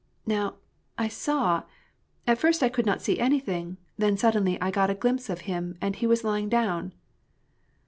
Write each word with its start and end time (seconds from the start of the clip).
""Now, 0.25 0.55
I 0.97 1.07
saw— 1.09 1.61
At 2.25 2.39
first 2.39 2.63
I 2.63 2.69
could 2.69 2.87
not 2.87 3.03
see 3.03 3.19
anything, 3.19 3.77
then 3.99 4.17
suddenly 4.17 4.59
I 4.59 4.71
got 4.71 4.89
a 4.89 4.95
glimpse 4.95 5.29
of 5.29 5.41
him, 5.41 5.77
and 5.79 5.95
he 5.95 6.07
was 6.07 6.23
lying 6.23 6.49
down." 6.49 6.93